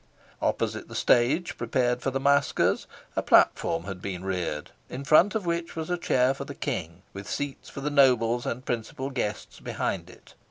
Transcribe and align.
Opposite 0.41 0.87
the 0.87 0.95
stage 0.95 1.57
prepared 1.59 2.01
for 2.01 2.09
the 2.09 2.19
masquers 2.19 2.87
a 3.15 3.21
platform 3.21 3.83
had 3.83 4.01
been 4.01 4.25
reared, 4.25 4.71
in 4.89 5.03
front 5.03 5.35
of 5.35 5.45
which 5.45 5.75
was 5.75 5.91
a 5.91 5.95
chair 5.99 6.33
for 6.33 6.43
the 6.43 6.55
King, 6.55 7.03
with 7.13 7.29
seats 7.29 7.69
for 7.69 7.81
the 7.81 7.91
nobles 7.91 8.47
and 8.47 8.65
principal 8.65 9.11
guests 9.11 9.59
behind 9.59 10.09
it. 10.09 10.33